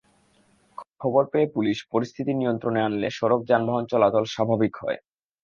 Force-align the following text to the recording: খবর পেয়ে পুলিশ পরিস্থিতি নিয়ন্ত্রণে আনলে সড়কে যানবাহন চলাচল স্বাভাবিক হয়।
খবর 1.01 1.23
পেয়ে 1.31 1.47
পুলিশ 1.55 1.77
পরিস্থিতি 1.91 2.31
নিয়ন্ত্রণে 2.35 2.79
আনলে 2.83 3.09
সড়কে 3.11 3.47
যানবাহন 3.49 3.83
চলাচল 3.91 4.23
স্বাভাবিক 4.33 4.73
হয়। 4.77 4.99